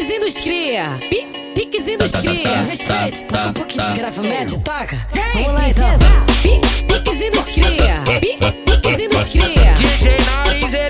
Piquezinho 0.00 0.20
dos 0.20 0.40
cria. 0.40 0.98
Pi, 1.10 1.26
piquezinho 1.54 1.98
dos 1.98 2.12
cria. 2.12 2.62
Respeite, 2.62 3.24
toca 3.24 3.48
um 3.48 3.52
pouquinho 3.52 3.84
de 3.84 3.92
grava 3.92 4.22
média, 4.22 4.58
taca. 4.60 4.96
Vem, 5.12 5.22
Vamos 5.34 5.48
lá, 5.48 5.60
princesa. 5.60 5.94
Então. 5.94 6.26
Pi, 6.42 6.84
piquezinho 6.86 7.32
dos 7.32 7.44
cria. 7.44 8.02
Pi, 8.18 8.38
piquezinho 8.64 9.10
dos 9.10 9.28
cria. 9.28 9.74
DJ 9.74 10.16
Nariz, 10.24 10.89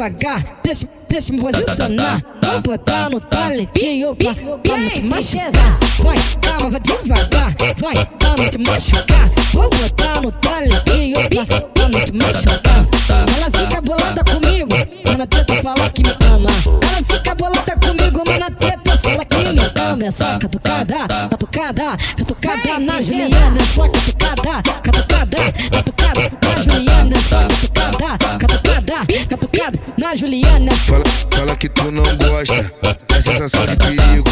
devagar. 0.00 0.42
Deixa, 0.62 0.88
deixa 1.08 1.32
me 1.32 1.40
posicionar. 1.40 2.22
Vou 2.42 2.60
botar 2.62 3.10
no 3.10 3.20
talentinho 3.20 4.16
pra, 4.16 4.34
pra 4.34 4.78
não 4.78 4.88
te 4.88 5.02
machucar. 5.02 5.78
Vai, 5.98 6.16
calma, 6.40 6.70
vai 6.70 6.80
devagar. 6.80 7.54
Vai, 7.78 8.06
pra 8.18 8.36
não 8.36 8.50
te 8.50 8.58
machucar. 8.58 9.30
Vou 9.52 9.68
botar 9.68 10.20
no 10.22 10.32
talentinho 10.32 11.16
pra, 11.28 11.60
pra 11.60 11.88
não 11.88 12.00
te 12.00 12.12
machucar. 12.14 12.86
Ela 13.10 13.50
fica 13.50 13.80
bolada 13.82 14.24
comigo, 14.24 14.68
mas 15.04 15.18
na 15.18 15.26
teta 15.26 15.54
fala 15.62 15.90
que 15.90 16.02
me 16.02 16.10
ama. 16.10 16.50
Ela 16.82 17.04
fica 17.04 17.34
bolada 17.34 17.76
comigo, 17.76 18.22
mas 18.26 18.38
na 18.38 18.50
teta 18.50 18.98
fala 18.98 19.24
que 19.24 19.36
me 19.36 19.80
ama. 19.80 20.06
É 20.06 20.10
só 20.12 20.38
catucada, 20.38 21.28
catucada, 21.30 21.96
catucada 22.16 22.78
na 22.80 23.02
Juliana. 23.02 23.58
É 23.58 23.74
só 23.74 23.82
catucada, 23.82 24.62
catucada, 24.82 25.52
catucada 25.70 26.30
na 26.42 26.62
Juliana. 26.62 27.16
É 27.16 27.20
só 27.20 27.38
catucada, 27.38 28.18
catucada, 28.38 28.59
catucada 29.06 29.78
na 29.96 30.14
Juliana. 30.14 30.70
Fala, 30.72 31.04
fala 31.34 31.56
que 31.56 31.68
tu 31.68 31.90
não 31.90 32.02
gosta, 32.02 32.72
é 33.14 33.20
sensação 33.20 33.66
de 33.66 33.76
perigo. 33.76 34.28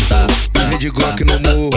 Me 0.68 0.78
de 0.78 0.90
Glock 0.90 1.24
no 1.24 1.38
morro, 1.40 1.70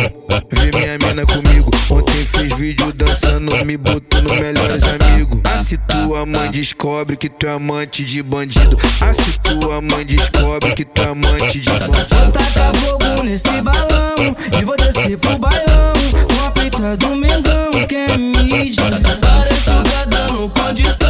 vê 0.51 0.71
minha 0.77 0.97
mina 0.97 1.25
comigo. 1.25 1.71
Ontem 1.89 2.25
fez 2.25 2.53
vídeo 2.53 2.91
dançando, 2.93 3.65
me 3.65 3.77
botou 3.77 4.21
no 4.21 4.33
melhores 4.35 4.83
amigos. 4.83 5.39
Ah, 5.45 5.57
se 5.57 5.77
tua 5.77 6.25
mãe 6.25 6.51
descobre 6.51 7.15
que 7.15 7.29
tu 7.29 7.47
é 7.47 7.51
amante 7.51 8.03
de 8.03 8.21
bandido. 8.21 8.77
Ah, 8.99 9.13
se 9.13 9.39
tua 9.39 9.81
mãe 9.81 10.05
descobre 10.05 10.73
que 10.73 10.83
tu 10.83 11.01
é 11.01 11.07
amante 11.07 11.59
de 11.59 11.69
bandido. 11.69 12.07
Vou 12.09 12.31
tacar 12.31 12.75
fogo 12.75 13.23
nesse 13.23 13.61
balão 13.61 14.35
e 14.59 14.65
vou 14.65 14.75
descer 14.77 15.17
pro 15.17 15.37
bailão 15.37 15.93
com 16.27 16.45
a 16.45 16.51
peita 16.51 16.97
do 16.97 17.15
Mengão. 17.15 17.71
Quem 17.87 18.17
me 18.17 18.65
diz? 18.65 18.75
Parece 19.21 19.69
o 19.69 19.83
tá 19.83 20.05
dando 20.05 20.49
condição. 20.49 21.00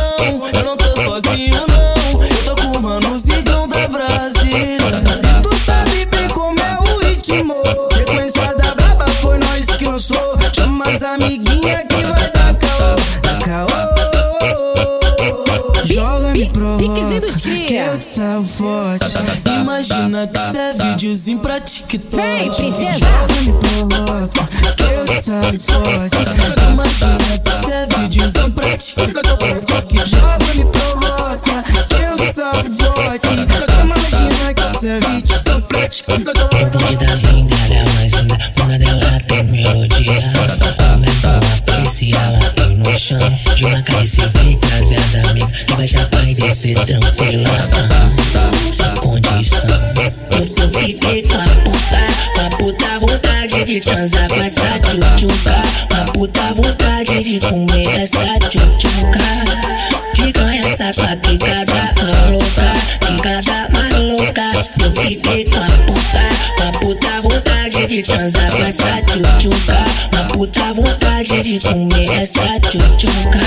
Forte. 18.46 19.18
Imagina 19.46 20.28
que 20.28 20.40
cê 20.52 20.58
é 20.58 20.74
videozinho 20.74 21.40
pra 21.40 21.60
TikTok. 21.60 22.16
Vem, 22.16 22.52
princesa. 22.52 23.00
Joga 23.00 23.42
me 23.42 23.54
provoca, 23.54 24.50
que 24.76 24.84
eu 24.84 25.22
salvo 25.22 25.60
forte. 25.60 26.18
Imagina 26.72 27.18
que 27.40 27.52
cê 27.52 27.74
é 27.74 27.88
videozinho 27.88 28.52
pra 28.52 28.78
TikTok. 28.78 29.98
Joga 30.10 30.46
me 30.56 30.66
provoca, 30.66 31.64
que 31.88 32.02
eu 32.02 32.34
salvo 32.34 32.70
forte. 32.78 33.28
Imagina 33.82 34.54
que 34.54 34.80
cê 34.80 34.88
é 34.88 35.00
vídeo 35.00 35.40
só 35.42 35.60
prática. 35.62 36.18
Vida 36.18 36.34
linda, 37.16 37.56
ela 37.70 37.90
é 37.90 37.94
mais 37.94 38.14
linda. 38.14 38.38
Mona 38.58 38.80
dela 38.80 39.22
tem 39.28 39.44
melodia. 39.44 40.34
Aumenta 40.92 41.30
a 41.30 41.76
aprecia 41.82 42.18
ela 42.18 42.40
tem 42.52 42.78
no 42.78 43.00
chão. 43.00 43.20
De 43.56 43.66
uma 43.66 43.84
se 44.06 44.26
vem 44.28 44.58
trazer 44.58 44.96
as 44.96 45.30
amigas. 45.30 45.64
Que 45.66 45.76
vai 45.76 45.88
chapar 45.88 46.28
e 46.28 46.36
descer 46.36 46.76
tranquila. 46.86 48.21
Ah, 51.12 51.12
Sem 51.12 51.12
condição. 51.12 51.12
Eu, 51.12 51.18
eu 51.18 51.20
fiquei 51.20 51.24
com 51.24 52.42
a 52.42 52.58
puta, 52.58 53.00
vontade 53.00 53.66
de 53.66 53.80
transar 53.82 54.28
com 54.30 54.42
essa 54.42 54.80
tchutchuca. 54.80 55.62
Uma 55.92 56.06
puta 56.14 56.54
vontade 56.54 57.24
de 57.24 57.40
comer 57.40 58.02
essa 58.02 58.40
tchutchuca. 58.40 59.20
De 60.14 60.32
ganhar 60.32 60.72
essa 60.72 60.94
tua 60.94 61.16
quicada 61.18 61.94
maluca, 62.02 62.74
quicada 63.02 63.70
maluca. 63.74 64.52
Eu 64.82 64.92
fiquei 64.94 65.46
com 65.46 65.58
a 65.58 65.68
puta, 65.86 66.24
com 66.58 66.64
a 66.64 66.72
puta 66.80 67.22
vontade 67.22 67.88
de 67.88 68.02
transar 68.02 68.52
com 68.52 68.64
essa 68.64 69.02
tchutchuca. 69.02 69.78
Uma 70.14 70.24
puta 70.30 70.74
vontade 70.74 71.42
de 71.42 71.60
comer 71.60 72.10
essa 72.22 72.60
tchutchuca. 72.62 73.40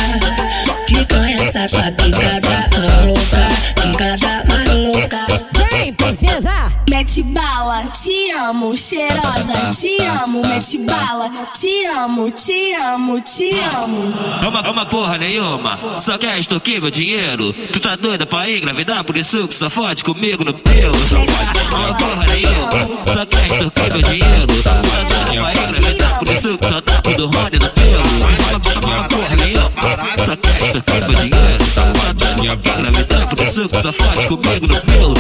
De 0.87 1.05
ganhar 1.07 1.43
essa 1.43 1.67
tua 1.67 1.91
quicada 1.93 2.69
maluca, 2.79 3.49
quicada 3.81 4.45
maluca. 4.51 5.64
Vem, 5.85 5.93
princesa. 5.93 6.51
Mete 6.89 7.23
bala, 7.25 7.85
te 7.89 8.31
amo, 8.33 8.75
cheirosa, 8.75 9.71
te 9.71 10.03
amo, 10.03 10.41
mete 10.41 10.79
bala, 10.79 11.31
te 11.53 11.85
amo, 11.85 12.31
te 12.31 12.75
amo, 12.75 13.21
te 13.21 13.51
amo. 13.77 14.15
É 14.43 14.49
uma, 14.49 14.61
é 14.61 14.71
uma 14.71 14.87
porra 14.87 15.19
nenhuma, 15.19 16.01
só 16.01 16.17
quer 16.17 16.39
extorquir 16.39 16.81
meu 16.81 16.91
dinheiro. 16.91 17.53
Tu 17.71 17.81
tá 17.81 17.97
doida 17.97 18.25
pra 18.25 18.51
engravidar, 18.51 19.05
por 19.05 19.15
isso 19.15 19.47
que 19.47 19.55
só 19.55 19.69
fode 19.69 20.03
comigo 20.05 20.43
no 20.43 20.55
pelo. 20.55 20.95
É 20.95 21.77
uma 21.77 21.95
porra 21.95 22.27
nenhuma, 22.33 23.13
só 23.13 23.27
quer 23.27 23.53
extorquir 23.53 23.93
meu 23.93 24.03
dinheiro. 24.03 24.47
Tu 24.47 24.63
tá 24.63 24.73
doida 24.73 25.43
pra 25.43 25.53
engravidar, 25.53 26.19
por 26.19 26.29
isso 26.31 26.59
que 26.59 26.67
só 26.67 26.81
tá 26.81 27.01
do 27.11 27.27
Rony 27.27 27.59
no 27.61 27.71
pelo. 27.71 28.03
É 28.73 28.87
uma 28.87 29.05
porra 29.09 29.37
nenhuma, 29.37 29.71
só 30.25 30.37
quer 30.37 30.63
extorquir 30.63 31.09
meu 31.09 31.15
dinheiro. 31.15 31.59
Tu 31.59 31.75
tá 31.75 31.93
doida 32.15 32.57
pra 32.57 32.79
engravidar, 32.79 33.29
por 33.29 33.41
isso 33.41 33.63
que 33.63 33.83
só 33.83 33.93
fode 33.93 34.27
comigo 34.29 34.67
no 34.67 34.81
pelo. 34.81 35.15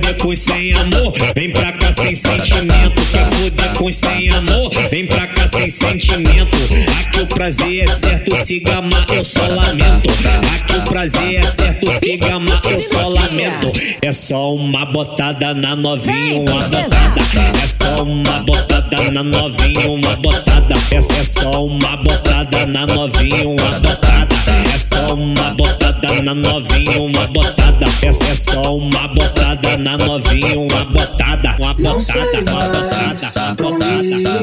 Foder 0.00 0.16
com 0.16 0.34
sem 0.34 0.72
amor? 0.72 1.12
Vem 1.34 1.50
pra 1.50 1.72
cá 1.72 1.92
sem 1.92 2.14
sentimento. 2.14 3.02
Quer 3.12 3.30
foder 3.32 3.72
com 3.74 3.92
sem 3.92 4.30
amor? 4.30 4.70
Vem 4.90 5.06
pra 5.06 5.26
cá 5.26 5.46
sem 5.46 5.68
sentimento. 5.68 6.56
Aqui 7.00 7.20
o 7.20 7.26
prazer 7.26 7.84
é 7.84 7.86
certo, 7.86 8.34
se 8.44 8.60
gamar 8.60 9.04
eu 9.10 9.22
só 9.22 9.46
lamento. 9.46 10.10
Aqui 10.56 10.76
o 10.76 10.82
prazer 10.84 11.34
é 11.34 11.42
certo, 11.42 11.92
se 11.92 12.16
gamar 12.16 12.62
eu 12.64 12.80
só 12.88 13.08
lamento. 13.08 13.72
É 14.00 14.12
só 14.12 14.54
uma 14.54 14.86
botada 14.86 15.52
na 15.52 15.76
novinha, 15.76 16.40
uma 16.40 16.62
botada. 16.62 17.20
É 17.62 17.66
só 17.66 18.02
uma 18.02 18.40
botada 18.40 19.10
na 19.12 19.22
novinha, 19.22 19.90
uma 19.90 20.16
botada. 20.16 20.74
É, 20.90 20.96
é 20.96 21.00
só 21.00 21.64
uma 21.64 21.96
botada 21.98 22.66
na 22.66 22.86
novinha, 22.86 23.48
uma 23.48 23.80
botada. 23.80 24.34
É 24.74 24.78
só 24.78 25.14
uma 25.14 25.50
botada 25.54 25.89
na 26.22 26.34
novinha, 26.34 27.00
uma 27.00 27.26
botada. 27.26 27.86
É, 28.02 28.06
é 28.08 28.12
só 28.12 28.76
uma 28.76 29.08
botada 29.08 29.76
na 29.78 29.96
novinha, 29.98 30.58
uma 30.58 30.84
botada. 30.84 31.56
Uma 31.58 31.74
botada, 31.74 32.38
uma 32.38 32.68
botada, 32.68 33.66
uma 33.66 33.78
botada. 33.78 34.40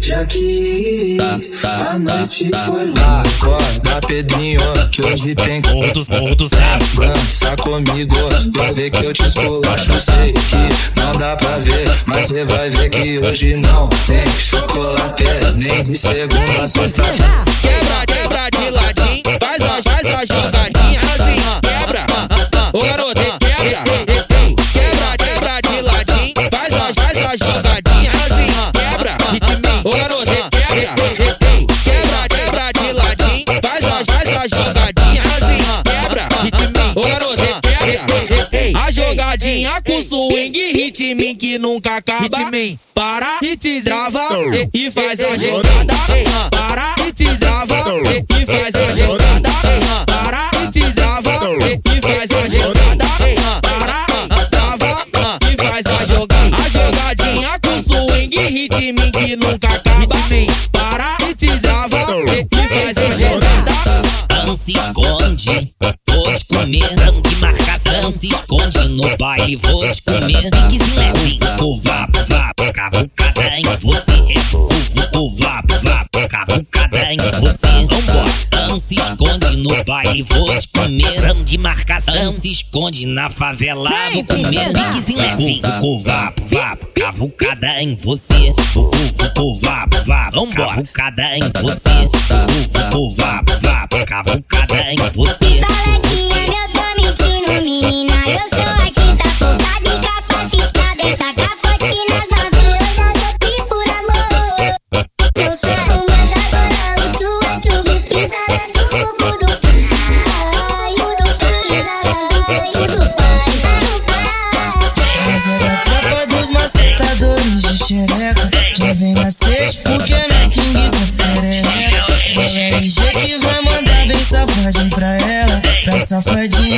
Já 0.00 0.26
que 0.26 1.18
a 1.62 1.98
noite 1.98 2.50
foi 2.64 2.92
Acorda, 3.02 4.06
Pedrinho, 4.06 4.60
que 4.90 5.04
hoje 5.04 5.34
tem 5.34 5.62
gordo, 5.62 6.04
sabe? 6.04 6.62
dança 6.96 7.56
comigo. 7.56 8.14
Vai 8.56 8.74
ver 8.74 8.90
que 8.90 9.04
eu 9.04 9.12
te 9.12 9.26
esculacho, 9.26 9.92
sei 10.00 10.32
que 10.32 11.00
não 11.00 11.12
dá 11.12 11.36
pra 11.36 11.58
ver. 11.58 11.90
Mas 12.06 12.28
cê 12.28 12.44
vai 12.44 12.70
ver 12.70 12.90
que 12.90 13.18
hoje 13.18 13.56
não 13.56 13.88
tem 14.06 14.26
chocolate, 14.26 15.24
nem 15.56 15.84
de 15.84 15.96
segunda 15.96 16.62
a 16.62 16.68
sexta. 16.68 17.02
A 38.74 38.90
jogadinha 38.90 39.80
com 39.82 40.02
swing, 40.02 40.72
ritmo 40.72 41.36
que 41.36 41.58
nunca 41.58 41.96
acaba. 41.96 42.50
Para, 42.94 43.38
trava 43.84 44.20
e, 44.72 44.86
e 44.86 44.90
faz 44.90 45.20
a 45.20 45.36
jogada. 45.36 45.94
Para, 46.50 46.94
trava 47.38 47.76
e, 48.08 48.42
e 48.42 48.46
faz 48.46 48.74
a 48.74 48.94
jogada. 48.94 49.50
Para, 50.06 50.50
trava 50.94 51.32
e, 51.64 51.80
e 51.96 52.00
faz 52.00 52.30
a 52.30 52.48
jogada. 52.48 53.04
Para, 53.62 54.46
trava 54.50 55.08
e 55.50 55.56
faz 55.56 55.86
a 55.86 56.04
jogada. 56.04 56.56
A 56.56 56.68
jogadinha 56.68 57.58
com 57.64 57.82
swing, 57.82 58.36
ritmo 58.36 59.12
que 59.12 59.36
nunca 59.36 59.68
acaba. 59.68 60.16
Para, 60.72 61.16
trava 61.60 61.98
e, 62.32 62.40
e 62.40 62.68
faz 62.68 62.98
a 62.98 63.10
jogada. 63.18 64.02
Não 64.46 64.56
se 64.56 64.72
esconde, 64.72 65.72
vou 66.10 66.34
te 66.34 66.44
comer. 66.46 66.96
Não 66.96 67.20
de 67.20 67.36
marcação, 67.36 67.61
se 68.12 68.28
esconde 68.28 68.88
no 68.88 69.16
baile, 69.16 69.56
vou 69.56 69.90
te 69.90 70.02
comer. 70.02 70.50
Piquezinho 70.50 71.12
levinho, 71.12 71.80
vapo, 71.82 72.24
vapo, 72.28 72.72
cavucada 72.72 73.58
em 73.58 73.62
você 73.80 74.22
vucu, 75.12 75.36
vapo, 75.36 75.74
vapo. 75.82 76.28
cavucada 76.28 77.12
em 77.12 77.16
você. 77.40 77.66
Vambora. 77.66 78.68
Não 78.68 78.78
se 78.78 78.94
esconde 78.94 79.56
no 79.56 79.84
baile, 79.84 80.22
vou 80.22 80.58
te 80.58 80.68
comer. 80.68 81.18
Ramo 81.20 81.44
de 81.44 81.58
marcação. 81.58 82.14
Não 82.14 82.32
se 82.32 82.50
esconde 82.50 83.06
na 83.06 83.28
favela, 83.28 83.88
vou 84.12 84.24
comer. 84.24 84.72
Piquezinho 84.72 85.18
leve. 85.18 85.60
Vucu, 85.60 85.98
vapo, 86.00 86.42
vapo. 86.46 86.86
Cavucada 86.94 87.82
em 87.82 87.94
você. 87.96 88.54
Vapo, 89.20 89.54
vapo. 89.60 89.96
Vambora. 90.32 90.68
Cavucada 90.68 91.36
em 91.36 91.52
você. 91.60 91.90
Vucu, 92.72 93.10
vapo, 93.16 93.52
vapo. 93.60 94.06
Cavucada 94.06 94.92
em 94.92 94.96
você. 95.12 96.21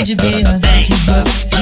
De 0.04 0.14
BH 0.16 0.82
que 0.84 0.94
gosta 1.10 1.53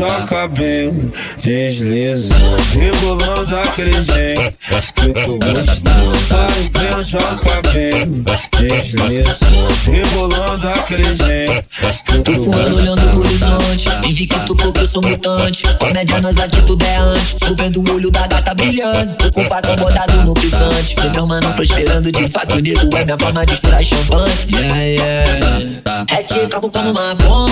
Quarentena, 0.00 0.16
joga 0.16 0.19
o 0.19 0.19
cabelo, 0.30 1.12
deslizando, 1.42 2.56
rebolando 2.72 3.46
daquele 3.46 3.92
jeito 3.92 4.56
que 4.94 5.06
eu 5.08 5.14
tô 5.14 5.38
gostando. 5.38 6.18
Quarentena, 6.28 7.02
joga 7.02 7.34
o 7.34 7.38
cabelo, 7.40 8.24
deslizando, 8.60 9.68
rebolando 9.90 10.68
daquele 10.68 11.14
jeito 11.16 11.68
que 12.04 12.18
Tô 12.22 12.42
voando 12.44 12.76
olhando 12.76 13.10
pro 13.10 13.20
horizonte 13.20 13.90
que 14.26 14.40
tu 14.40 14.54
porque 14.54 14.80
eu 14.80 14.86
sou 14.86 15.02
mutante. 15.02 15.62
Comédia 15.78 16.20
nós 16.20 16.38
aqui 16.38 16.60
tudo 16.62 16.84
é 16.84 16.96
antes. 16.96 17.34
Tô 17.34 17.54
vendo 17.54 17.80
o 17.80 17.94
olho 17.94 18.10
da 18.10 18.26
gata 18.26 18.54
brilhando 18.54 19.14
Tô 19.16 19.30
com 19.32 19.40
o 19.40 19.44
facão 19.44 19.76
bordado 19.76 20.22
no 20.24 20.34
pisante. 20.34 20.96
Vê 21.00 21.08
meu 21.10 21.26
mano 21.26 21.52
prosperando 21.54 22.12
de 22.12 22.28
fato 22.28 22.60
nego 22.60 22.96
É 22.96 23.04
minha 23.04 23.18
forma 23.18 23.46
de 23.46 23.54
estourar 23.54 23.84
champanhe. 23.84 24.30
Yeah, 24.52 24.84
yeah. 24.84 26.06
É 26.10 26.22
tica 26.22 26.60
como 26.60 26.90
uma 26.90 27.14
bomba. 27.14 27.50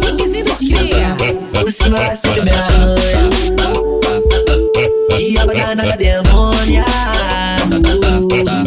Piquezinho 0.00 0.44
dos 0.44 0.58
cria. 0.58 1.16
Por 1.60 1.72
cima 1.72 1.98
sempre 2.14 2.42
me 2.42 2.50
arranha 2.50 3.30
Diaba 5.16 5.54
danada 5.54 5.96
demônia. 5.96 6.84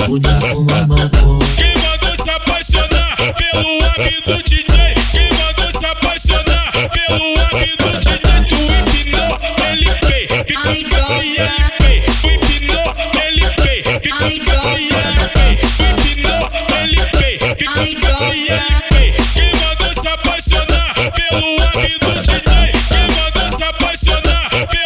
Fudendo 0.05 0.45
fumando 0.47 0.88
maconha 0.88 1.47
Quem 1.57 1.73
mandou 1.77 2.23
se 2.23 2.29
apaixonar 2.29 3.15
pelo 3.35 3.85
hábito 3.85 4.44
DJ? 4.44 4.95
Quem 5.11 5.29
mandou 5.33 5.56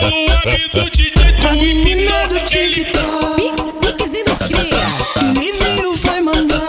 apaixonar 0.01 0.41
pelo 0.41 0.53
hábito 0.53 0.89
DJ? 0.91 1.11
Tu 1.41 1.47
empinou, 1.65 2.21
ele 2.53 2.85
Piquezinho 3.81 4.25
dos 4.25 4.37
cria. 4.39 4.81
O 5.21 5.39
livinho 5.39 5.95
vai 5.95 6.21
mandar. 6.21 6.59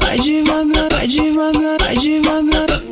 Vai 0.00 0.18
devagar, 0.18 0.88
vai 0.90 1.06
devagar, 1.06 1.78
vai 1.80 1.96
devagar. 1.96 2.84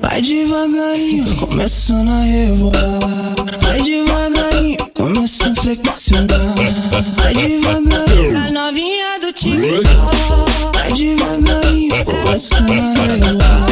Vai 0.00 0.20
devagarinho, 0.20 1.36
começando 1.36 2.08
a 2.08 2.20
rebolar. 2.22 3.34
Vai 3.62 3.82
devagarinho, 3.82 4.76
começa 4.94 5.48
a 5.48 5.54
flexionar. 5.54 6.54
Vai 7.16 7.34
devagarinho, 7.34 8.38
a 8.38 8.50
novinha 8.52 9.18
do 9.20 9.32
time. 9.32 9.70
Vai 10.72 10.92
devagarinho, 10.92 12.04
começando 12.04 12.70
a 12.70 12.74
rebolar. 12.74 13.66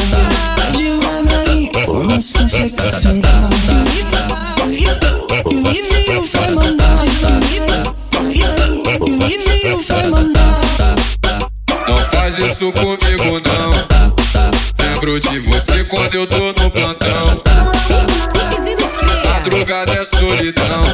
Vai 0.56 0.72
devagarinho, 0.72 1.86
começa 1.86 2.42
a 2.42 2.48
flexionar. 2.48 3.51
Isso 12.52 12.70
comigo 12.72 13.40
não. 13.40 13.72
Lembro 14.78 15.19
de 15.19 15.38
você 15.38 15.84
quando 15.84 16.14
eu 16.14 16.26
tô 16.26 16.37
no 16.37 16.70
plantão. 16.70 17.43
Madrugada 19.32 19.93
é 19.94 20.04
solidão. 20.04 20.84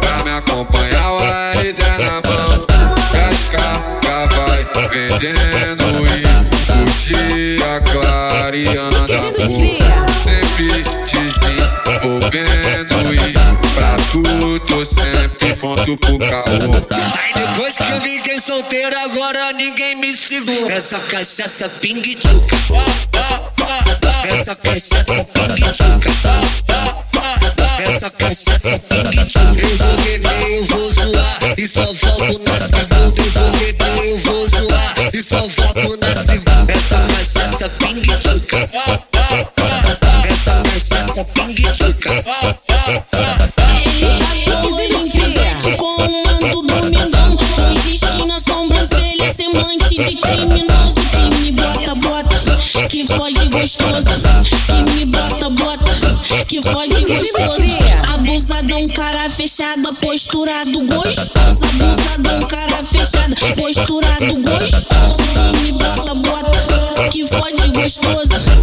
Pra 0.00 0.24
me 0.24 0.30
acompanhar, 0.30 1.12
o 1.12 1.18
RD 1.58 1.82
na 1.82 2.12
mão. 2.28 2.66
Casca 3.12 4.40
vai 4.46 4.66
vendendo 4.88 5.84
e 6.16 6.53
dia 6.84 7.80
clareando 7.92 8.96
a. 8.96 9.00
Sempre 10.24 10.82
desenvolvendo 11.04 12.96
e 13.12 13.14
pra 13.74 13.96
tudo 14.10 14.58
tô 14.60 14.82
sempre 14.84 15.54
pronto 15.56 15.96
pro 15.98 16.18
caô. 16.18 16.74
Aí 17.18 17.32
depois 17.34 17.76
que 17.76 17.92
eu 17.92 18.00
fiquei 18.00 18.40
solteiro, 18.40 18.96
agora 18.98 19.52
ninguém 19.52 19.94
me 19.96 20.16
segura. 20.16 20.72
Essa 20.72 20.98
cachaça 21.00 21.68
pingue 21.68 22.14
tchuca. 22.14 22.56
Essa 24.24 24.56
cachaça 24.56 25.24
pingue 25.32 25.62
tchuca. 25.72 26.10
Essa 27.86 28.10
cachaça 28.10 28.78
pingue 28.88 29.24
tchuca. 29.26 29.60
Eu 29.60 29.76
vou 29.76 29.96
beber, 29.98 30.50
eu 30.50 30.64
vou 30.64 30.90
zoar. 30.92 31.38
E 31.58 31.68
só 31.68 31.84
volto 31.84 32.40
na 32.44 32.60
segunda. 32.60 32.93
Abusadão, 58.84 58.88
cara 58.88 59.30
fechada, 59.30 59.92
posturado 59.94 60.80
gostoso. 60.82 61.64
Abusadão, 61.80 62.48
cara 62.48 62.84
fechada, 62.84 63.34
posturado 63.56 64.36
gostoso. 64.36 65.16
Que 65.52 65.58
me 65.62 65.72
bota, 65.72 66.14
bota, 66.14 67.08
que 67.10 67.26
fode 67.26 67.68
gostoso. 67.70 68.53